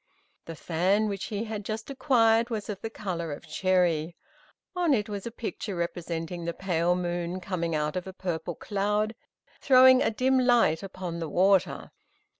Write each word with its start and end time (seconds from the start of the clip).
The 0.45 0.55
fan 0.55 1.07
which 1.07 1.25
he 1.25 1.43
had 1.43 1.63
just 1.63 1.91
acquired 1.91 2.49
was 2.49 2.69
of 2.69 2.81
the 2.81 2.89
color 2.89 3.31
of 3.31 3.47
cherry. 3.47 4.15
On 4.75 4.95
it 4.95 5.07
was 5.07 5.27
a 5.27 5.31
picture 5.31 5.75
representing 5.75 6.45
the 6.45 6.55
pale 6.55 6.95
moon 6.95 7.39
coming 7.39 7.75
out 7.75 7.95
of 7.95 8.07
a 8.07 8.11
purple 8.13 8.55
cloud, 8.55 9.13
throwing 9.59 10.01
a 10.01 10.09
dim 10.09 10.39
light 10.39 10.81
upon 10.81 11.19
the 11.19 11.29
water. 11.29 11.91